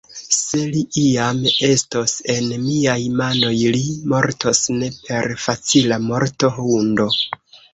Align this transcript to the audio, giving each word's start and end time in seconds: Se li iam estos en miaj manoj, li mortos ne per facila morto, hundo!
Se 0.35 0.59
li 0.75 0.79
iam 1.01 1.41
estos 1.67 2.15
en 2.35 2.47
miaj 2.63 2.97
manoj, 3.19 3.53
li 3.77 3.83
mortos 4.15 4.63
ne 4.79 4.91
per 5.05 5.31
facila 5.45 6.01
morto, 6.11 6.51
hundo! 6.61 7.11